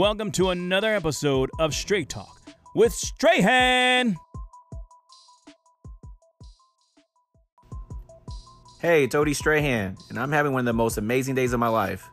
[0.00, 2.40] Welcome to another episode of Straight Talk
[2.74, 4.16] with Strayhand.
[8.80, 11.68] Hey, it's Oddie Strayhand, and I'm having one of the most amazing days of my
[11.68, 12.08] life.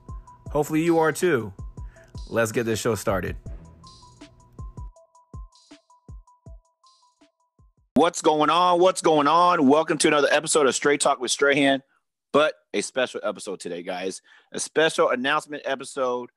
[0.52, 1.54] Hopefully, you are too.
[2.28, 3.38] Let's get this show started.
[7.94, 8.82] What's going on?
[8.82, 9.66] What's going on?
[9.66, 11.84] Welcome to another episode of Straight Talk with Strayhand,
[12.34, 14.22] but a special episode today, guys.
[14.52, 16.32] A special announcement episode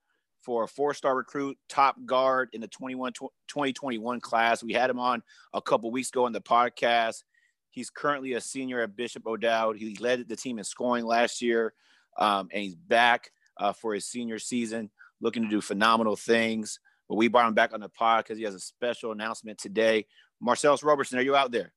[0.51, 4.65] for a four star recruit, top guard in the 21 2021 class.
[4.65, 5.23] We had him on
[5.55, 7.23] a couple weeks ago in the podcast.
[7.71, 9.77] He's currently a senior at Bishop O'Dowd.
[9.77, 11.73] He led the team in scoring last year,
[12.19, 16.81] um, and he's back uh, for his senior season, looking to do phenomenal things.
[17.09, 20.07] But we brought him back on the pod because he has a special announcement today.
[20.45, 21.73] Marsalis Roberson, are you out there?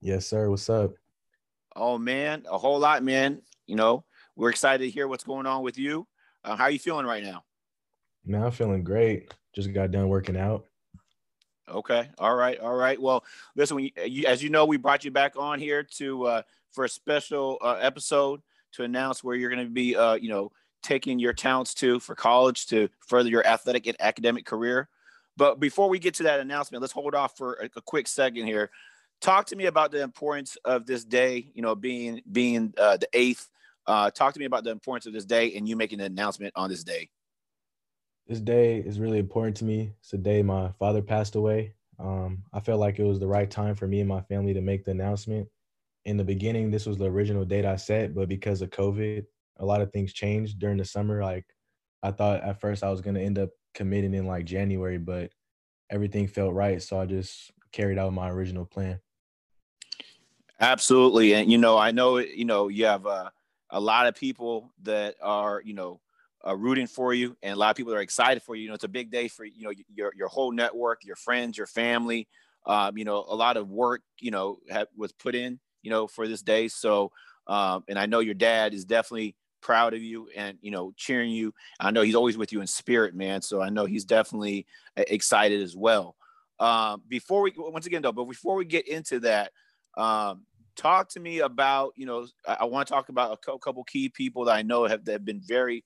[0.00, 0.48] Yes, sir.
[0.48, 0.92] What's up?
[1.76, 3.42] Oh man, a whole lot, man.
[3.66, 6.08] You know, we're excited to hear what's going on with you.
[6.42, 7.44] Uh, how are you feeling right now?
[8.28, 9.32] Man, I'm feeling great.
[9.54, 10.66] Just got done working out.
[11.68, 12.08] Okay.
[12.18, 12.60] All right.
[12.60, 13.00] All right.
[13.00, 13.24] Well,
[13.56, 16.88] listen, you, as you know, we brought you back on here to uh, for a
[16.88, 21.32] special uh, episode to announce where you're going to be, uh, you know, taking your
[21.32, 24.88] talents to for college to further your athletic and academic career.
[25.36, 28.46] But before we get to that announcement, let's hold off for a, a quick second
[28.46, 28.70] here.
[29.20, 31.50] Talk to me about the importance of this day.
[31.54, 33.48] You know, being being uh, the eighth.
[33.86, 36.52] Uh, talk to me about the importance of this day and you making an announcement
[36.54, 37.08] on this day
[38.28, 39.94] this day is really important to me.
[40.00, 41.74] It's the day my father passed away.
[41.98, 44.60] Um, I felt like it was the right time for me and my family to
[44.60, 45.48] make the announcement.
[46.04, 49.24] In the beginning, this was the original date I set, but because of COVID,
[49.56, 51.22] a lot of things changed during the summer.
[51.22, 51.46] Like
[52.02, 55.30] I thought at first I was gonna end up committing in like January, but
[55.90, 59.00] everything felt right, so I just carried out my original plan.
[60.60, 63.30] Absolutely, and you know, I know you know you have uh,
[63.70, 66.00] a lot of people that are you know
[66.46, 68.62] uh, rooting for you, and a lot of people are excited for you.
[68.62, 71.56] You know, it's a big day for you know your your whole network, your friends,
[71.56, 72.28] your family.
[72.66, 76.06] Um, you know, a lot of work you know have, was put in you know
[76.06, 76.68] for this day.
[76.68, 77.12] So,
[77.46, 81.30] um, and I know your dad is definitely proud of you and you know cheering
[81.30, 81.52] you.
[81.80, 83.42] I know he's always with you in spirit, man.
[83.42, 84.66] So I know he's definitely
[84.96, 86.16] uh, excited as well.
[86.60, 89.52] Um, before we once again though, but before we get into that,
[89.96, 90.44] um,
[90.76, 94.08] talk to me about you know I, I want to talk about a couple key
[94.08, 95.84] people that I know have that have been very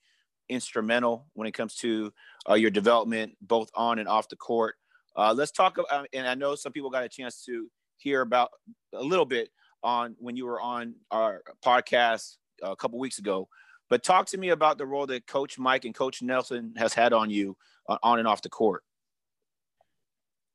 [0.52, 2.12] instrumental when it comes to
[2.48, 4.76] uh, your development, both on and off the court.
[5.16, 8.50] Uh, let's talk about, and I know some people got a chance to hear about
[8.94, 9.50] a little bit
[9.82, 13.48] on when you were on our podcast a couple weeks ago.
[13.90, 17.12] But talk to me about the role that Coach Mike and Coach Nelson has had
[17.12, 17.56] on you
[17.88, 18.82] uh, on and off the court.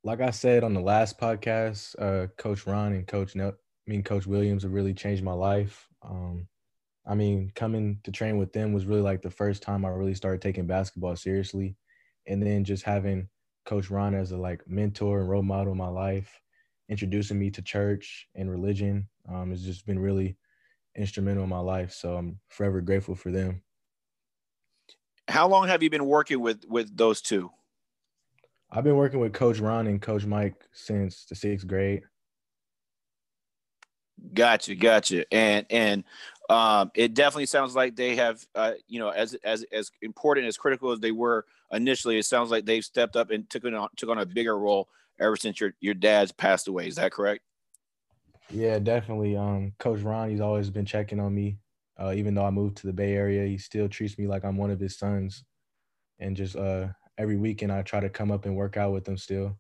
[0.04, 4.04] Like I said on the last podcast, uh, Coach Ron and Coach Nel- I mean
[4.04, 5.88] Coach Williams have really changed my life.
[6.02, 6.48] Um,
[7.08, 10.14] I mean, coming to train with them was really like the first time I really
[10.14, 11.78] started taking basketball seriously.
[12.28, 13.30] And then just having
[13.66, 16.42] Coach Ron as a like mentor and role model in my life,
[16.90, 20.38] introducing me to church and religion, um, has just been really
[20.98, 21.94] instrumental in my life.
[21.94, 23.64] So I'm forever grateful for them.
[25.30, 27.52] How long have you been working with with those two?
[28.70, 32.04] I've been working with Coach Ron and Coach Mike since the sixth grade.
[34.34, 35.32] Gotcha, gotcha.
[35.34, 36.04] And and
[36.50, 40.58] um, it definitely sounds like they have, uh, you know, as as as important as
[40.58, 44.10] critical as they were initially, it sounds like they've stepped up and took on took
[44.10, 44.88] on a bigger role
[45.20, 46.88] ever since your your dad's passed away.
[46.88, 47.42] Is that correct?
[48.50, 49.36] Yeah, definitely.
[49.36, 51.60] Um, Coach Ron, he's always been checking on me.
[52.00, 54.56] Uh, even though I moved to the Bay Area, he still treats me like I'm
[54.56, 55.44] one of his sons.
[56.20, 56.88] And just uh,
[57.18, 59.58] every weekend, I try to come up and work out with him still.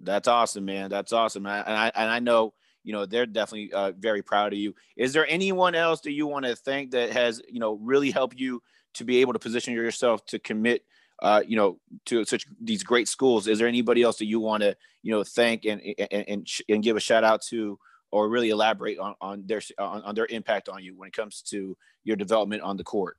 [0.00, 0.90] That's awesome, man.
[0.90, 1.46] That's awesome.
[1.46, 4.74] And I, and I know you know they're definitely uh, very proud of you.
[4.96, 8.38] Is there anyone else that you want to thank that has you know really helped
[8.38, 8.62] you
[8.94, 10.84] to be able to position yourself to commit
[11.22, 13.46] uh, you know to such these great schools?
[13.46, 15.80] Is there anybody else that you want to you know thank and
[16.10, 17.78] and, and, and give a shout out to
[18.12, 21.42] or really elaborate on, on their on, on their impact on you when it comes
[21.42, 23.16] to your development on the court?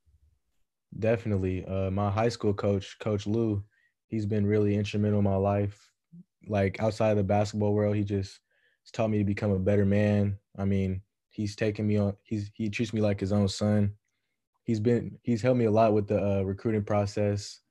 [1.00, 1.66] Definitely.
[1.66, 3.64] Uh, my high school coach coach lou
[4.08, 5.90] he's been really instrumental in my life.
[6.48, 8.40] Like outside of the basketball world he just
[8.84, 10.38] He's taught me to become a better man.
[10.58, 12.16] I mean, he's taken me on.
[12.24, 13.94] He's he treats me like his own son.
[14.64, 17.62] He's been he's helped me a lot with the uh, recruiting process.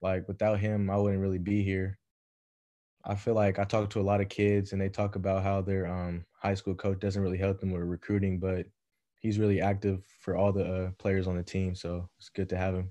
[0.00, 1.98] Like without him, I wouldn't really be here.
[3.04, 5.62] I feel like I talk to a lot of kids and they talk about how
[5.62, 8.66] their um, high school coach doesn't really help them with recruiting, but
[9.20, 11.74] he's really active for all the uh, players on the team.
[11.74, 12.90] So it's good to have him.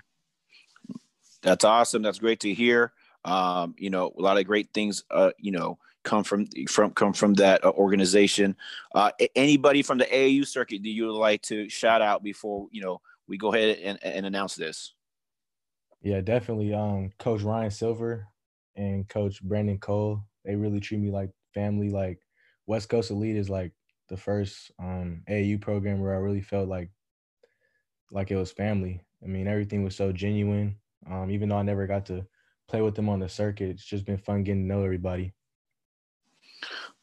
[1.41, 2.01] That's awesome.
[2.01, 2.91] That's great to hear.
[3.23, 5.03] Um, you know, a lot of great things.
[5.11, 5.77] Uh, you know,
[6.09, 8.55] come from from come from that uh, organization.
[8.95, 12.99] Uh, anybody from the AAU circuit do you like to shout out before you know
[13.27, 14.95] we go ahead and, and announce this?
[16.01, 16.73] Yeah, definitely.
[16.73, 18.27] Um, Coach Ryan Silver
[18.75, 21.89] and Coach Brandon Cole, they really treat me like family.
[21.89, 22.19] Like
[22.65, 23.71] West Coast Elite is like
[24.07, 26.89] the first um AAU program where I really felt like
[28.11, 28.99] like it was family.
[29.23, 30.77] I mean, everything was so genuine.
[31.09, 32.25] Um, even though I never got to
[32.67, 35.33] play with them on the circuit, it's just been fun getting to know everybody.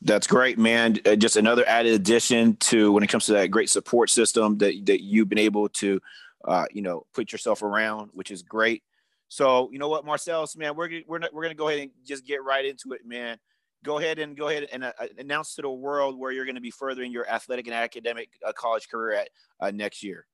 [0.02, 0.98] That's great, man.
[1.04, 4.74] Uh, just another added addition to when it comes to that great support system that
[4.86, 6.00] that you've been able to,
[6.44, 8.82] uh, you know, put yourself around, which is great.
[9.28, 12.44] So you know what, Marsalis, man, we're we're we're gonna go ahead and just get
[12.44, 13.38] right into it, man.
[13.84, 16.60] Go ahead and go ahead and uh, announce to the world where you're going to
[16.60, 19.28] be furthering your athletic and academic uh, college career at
[19.60, 20.26] uh, next year.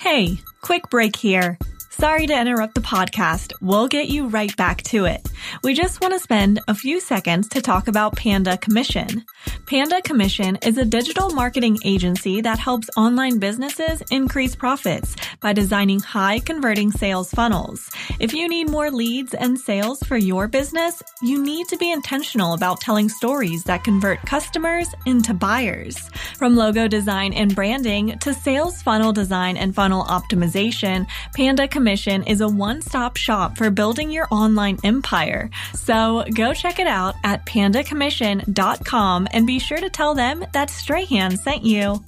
[0.00, 1.58] Hey, quick break here.
[1.90, 3.52] Sorry to interrupt the podcast.
[3.60, 5.28] We'll get you right back to it.
[5.62, 9.26] We just want to spend a few seconds to talk about Panda Commission.
[9.66, 16.00] Panda Commission is a digital marketing agency that helps online businesses increase profits by designing
[16.00, 17.90] high converting sales funnels.
[18.18, 22.54] If you need more leads and sales for your business, you need to be intentional
[22.54, 25.98] about telling stories that convert customers into buyers.
[26.38, 32.22] From logo design and branding to sales funnel design and funnel optimization, Panda Commission Commission
[32.24, 35.50] is a one stop shop for building your online empire.
[35.74, 41.38] So go check it out at pandacommission.com and be sure to tell them that Strayhand
[41.38, 42.04] sent you.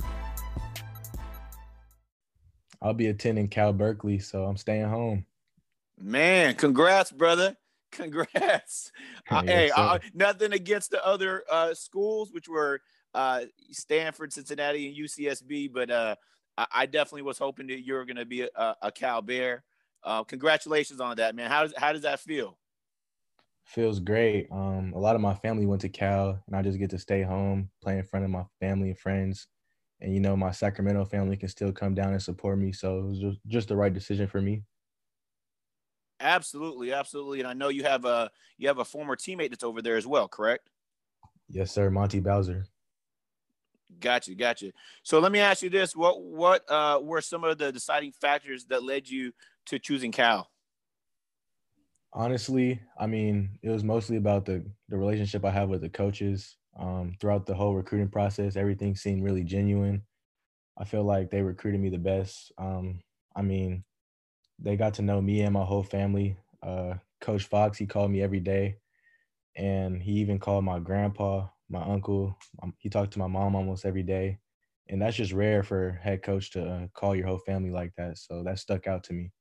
[2.80, 5.24] I'll be attending Cal Berkeley, so I'm staying home.
[6.00, 7.56] Man, congrats, brother.
[7.90, 8.92] Congrats.
[9.30, 12.80] uh, hey, uh, nothing against the other uh, schools, which were
[13.14, 16.16] uh, Stanford, Cincinnati, and UCSB, but uh,
[16.56, 19.64] I, I, definitely was hoping that you were going to be a, a Cal Bear.
[20.02, 21.50] Uh, congratulations on that, man.
[21.50, 22.58] How does how does that feel?
[23.64, 24.48] Feels great.
[24.50, 27.22] Um, a lot of my family went to Cal, and I just get to stay
[27.22, 29.46] home, play in front of my family and friends,
[30.00, 32.72] and you know my Sacramento family can still come down and support me.
[32.72, 34.64] So it was just, just the right decision for me.
[36.20, 37.40] Absolutely, absolutely.
[37.40, 40.06] And I know you have a you have a former teammate that's over there as
[40.06, 40.70] well, correct?
[41.48, 41.90] Yes, sir.
[41.90, 42.66] Monty Bowser.
[44.00, 44.72] Gotcha, gotcha.
[45.02, 48.66] So let me ask you this: what what uh, were some of the deciding factors
[48.66, 49.32] that led you
[49.66, 50.50] to choosing Cal?
[52.12, 56.56] Honestly, I mean, it was mostly about the the relationship I have with the coaches.
[56.78, 60.02] Um, throughout the whole recruiting process, everything seemed really genuine.
[60.78, 62.50] I feel like they recruited me the best.
[62.56, 63.02] Um,
[63.36, 63.84] I mean,
[64.58, 66.36] they got to know me and my whole family.
[66.62, 68.78] Uh, Coach Fox, he called me every day,
[69.54, 72.36] and he even called my grandpa, my uncle.
[72.62, 74.38] Um, he talked to my mom almost every day,
[74.88, 78.18] and that's just rare for head coach to uh, call your whole family like that.
[78.18, 79.32] So that stuck out to me.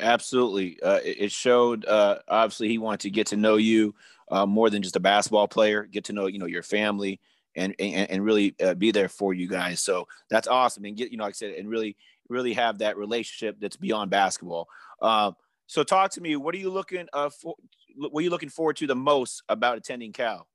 [0.00, 0.80] Absolutely.
[0.82, 3.94] Uh, it showed, uh, obviously, he wanted to get to know you
[4.30, 7.20] uh, more than just a basketball player, get to know, you know, your family
[7.54, 9.80] and, and, and really uh, be there for you guys.
[9.80, 10.84] So that's awesome.
[10.84, 11.96] And get, you know, like I said, and really,
[12.28, 14.68] really have that relationship that's beyond basketball.
[15.66, 17.54] So talk to me, what are you looking for?
[17.96, 20.48] What are you looking forward to the most about attending Cal?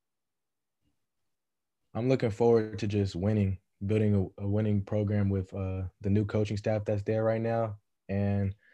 [1.93, 6.25] I'm looking forward to just winning, building a, a winning program with uh, the new
[6.25, 7.75] coaching staff that's there right now.
[8.07, 8.55] And–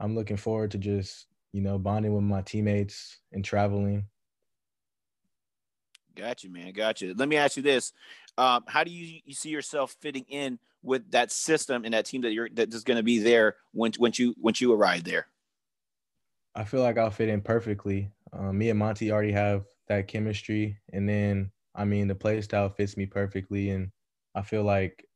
[0.00, 4.06] I'm looking forward to just, you know, bonding with my teammates and traveling.
[6.16, 6.72] Got you, man.
[6.72, 7.14] Got you.
[7.14, 7.92] Let me ask you this:
[8.38, 12.20] um, How do you, you see yourself fitting in with that system and that team
[12.22, 15.26] that you're that is going to be there when once you once you arrive there?
[16.54, 18.10] I feel like I'll fit in perfectly.
[18.32, 22.68] Um, me and Monty already have that chemistry, and then I mean the play style
[22.68, 23.90] fits me perfectly, and
[24.34, 25.06] I feel like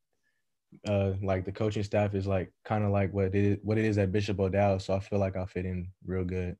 [0.86, 3.84] uh like the coaching staff is like kind of like what it is what it
[3.84, 4.82] is at Bishop O'Dowd.
[4.82, 6.56] So I feel like I'll fit in real good.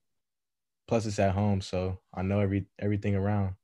[0.86, 3.54] Plus it's at home, so I know every everything around.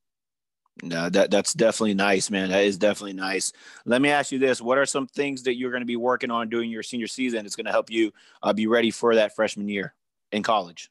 [0.83, 2.51] No, that that's definitely nice, man.
[2.51, 3.53] That is definitely nice.
[3.85, 6.33] Let me ask you this: What are some things that you're going to be working
[6.33, 8.13] on during your senior season that's going to help you
[8.43, 9.95] uh, be ready for that freshman year
[10.33, 10.91] in college?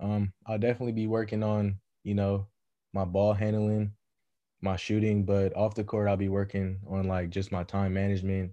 [0.00, 2.46] Um, I'll definitely be working on, you know,
[2.94, 3.92] my ball handling,
[4.60, 8.52] my shooting, but off the court, I'll be working on like just my time management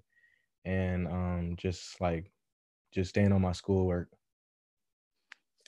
[0.64, 2.32] and um, just like
[2.94, 4.10] just staying on my schoolwork.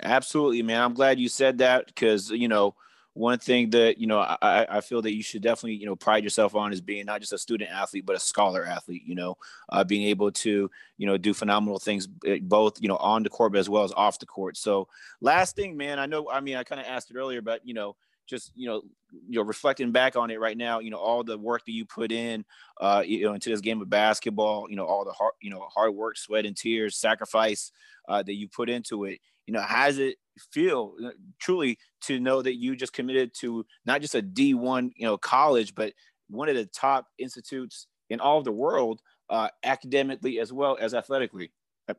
[0.01, 0.81] Absolutely, man.
[0.81, 2.75] I'm glad you said that because you know
[3.13, 6.23] one thing that you know I, I feel that you should definitely you know pride
[6.23, 9.01] yourself on is being not just a student athlete but a scholar athlete.
[9.05, 9.37] You know,
[9.69, 13.29] uh, being able to you know do phenomenal things eh, both you know on the
[13.29, 14.55] court as well as off the court.
[14.55, 14.87] So
[15.19, 15.97] last thing, man.
[15.97, 16.29] I know.
[16.29, 17.95] I mean, I kind of asked it earlier, but you know
[18.27, 18.81] just you know
[19.27, 21.85] you know reflecting back on it right now you know all the work that you
[21.85, 22.45] put in
[22.81, 25.65] uh you know into this game of basketball you know all the hard you know
[25.73, 27.71] hard work sweat and tears sacrifice
[28.07, 30.15] uh, that you put into it you know how does it
[30.51, 35.05] feel uh, truly to know that you just committed to not just a d1 you
[35.05, 35.93] know college but
[36.29, 40.93] one of the top institutes in all of the world uh academically as well as
[40.93, 41.51] athletically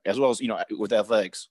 [0.05, 1.49] as well as you know with athletics?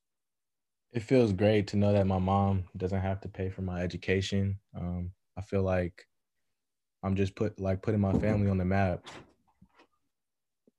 [0.93, 4.59] It feels great to know that my mom doesn't have to pay for my education.
[4.75, 6.07] Um, I feel like
[7.03, 9.05] I'm just put like putting my family on the map.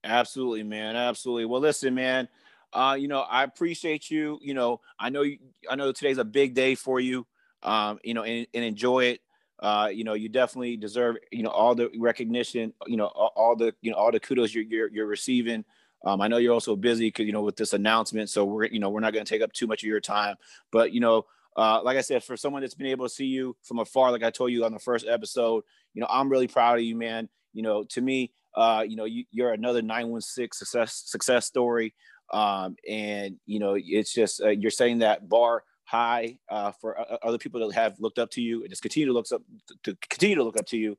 [0.05, 0.97] Absolutely, man.
[0.97, 1.45] Absolutely.
[1.45, 2.29] Well, listen, man.
[2.73, 4.39] Uh, you know, I appreciate you.
[4.43, 5.39] You know, I know you,
[5.71, 7.27] I know today's a big day for you.
[7.63, 9.21] Um, you know, and, and enjoy it.
[9.61, 13.75] Uh, you know, you definitely deserve, you know, all the recognition, you know, all, the,
[13.83, 15.65] you know, all the kudos you're, you're, you're receiving.
[16.05, 18.31] Um, I know you're also busy because, you know, with this announcement.
[18.31, 20.37] So we're, you know, we're not going to take up too much of your time,
[20.71, 21.27] but, you know,
[21.57, 24.23] uh, like I said, for someone that's been able to see you from afar, like
[24.23, 27.29] I told you on the first episode, you know, I'm really proud of you, man.
[27.53, 31.95] You know, to me, uh, you know, you, are another 916 success success story.
[32.33, 37.39] Um, and you know, it's just uh, you're saying that bar high uh, for other
[37.39, 39.43] people that have looked up to you and just continue to look up
[39.83, 40.97] to continue to look up to you.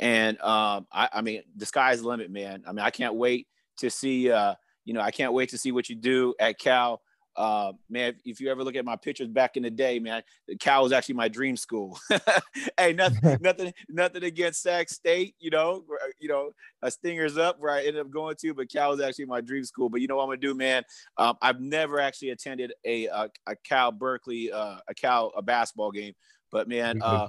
[0.00, 2.64] And um, I, I, mean, the sky's the limit, man.
[2.66, 3.46] I mean, I can't wait
[3.80, 4.30] to see.
[4.30, 7.02] Uh, you know, I can't wait to see what you do at Cal.
[7.36, 10.22] Uh, man, if, you ever look at my pictures back in the day, man,
[10.58, 11.98] Cal was actually my dream school.
[12.78, 15.84] hey, nothing, nothing, nothing against Sac State, you know,
[16.18, 16.50] you know,
[16.82, 19.64] a Stingers up where I ended up going to, but Cal was actually my dream
[19.64, 19.88] school.
[19.88, 20.82] But you know what I'm gonna do, man?
[21.16, 25.92] Um, I've never actually attended a a, a Cal Berkeley, uh, a Cal a basketball
[25.92, 26.14] game,
[26.50, 27.28] but man, uh,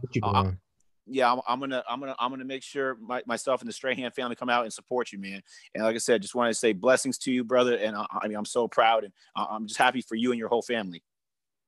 [1.12, 4.14] yeah, I'm, I'm, gonna, I'm gonna, I'm gonna make sure my, myself and the Strayhand
[4.14, 5.42] family come out and support you, man.
[5.76, 7.76] And like I said, just wanted to say blessings to you, brother.
[7.76, 10.50] And I, I mean, I'm so proud, and I'm just happy for you and your
[10.50, 11.04] whole family.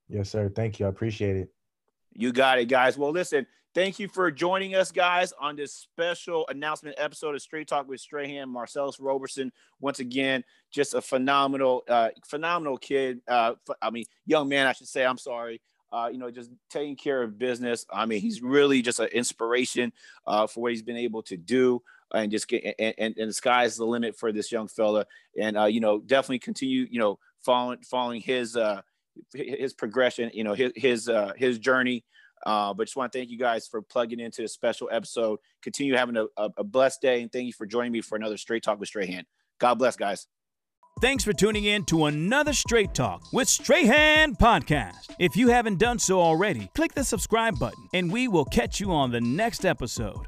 [0.08, 0.50] Yes, sir.
[0.50, 0.86] Thank you.
[0.86, 1.50] I appreciate it.
[2.14, 2.98] You got it, guys.
[2.98, 7.68] Well, listen, thank you for joining us, guys, on this special announcement episode of Straight
[7.68, 9.52] Talk with Strayhand, Marsalis Roberson.
[9.80, 13.22] Once again, just a phenomenal, uh, phenomenal kid.
[13.28, 15.06] Uh, I mean, young man, I should say.
[15.06, 15.62] I'm sorry
[15.94, 17.86] uh, you know, just taking care of business.
[17.94, 19.94] I mean, he's really just an inspiration
[20.26, 21.84] uh, for what he's been able to do.
[22.14, 25.06] And just get and, and, and the sky's the limit for this young fella.
[25.40, 28.82] And uh, you know, definitely continue, you know, following following his uh,
[29.34, 32.06] his progression, you know, his his uh, his journey.
[32.46, 35.40] Uh, but just want to thank you guys for plugging into this special episode.
[35.62, 38.64] Continue having a, a blessed day, and thank you for joining me for another Straight
[38.64, 39.24] Talk with Strayhand.
[39.60, 40.28] God bless, guys.
[41.02, 45.14] Thanks for tuning in to another Straight Talk with Strayhand podcast.
[45.20, 48.92] If you haven't done so already, click the subscribe button and we will catch you
[48.92, 50.28] on the next episode.